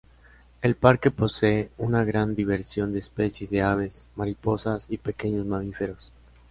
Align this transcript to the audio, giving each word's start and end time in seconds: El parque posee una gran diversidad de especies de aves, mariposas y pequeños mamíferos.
El 0.63 0.73
parque 0.77 1.11
posee 1.11 1.69
una 1.77 2.03
gran 2.03 2.33
diversidad 2.33 2.87
de 2.87 2.97
especies 2.97 3.51
de 3.51 3.61
aves, 3.61 4.07
mariposas 4.15 4.87
y 4.89 4.97
pequeños 4.97 5.45
mamíferos. 5.45 6.11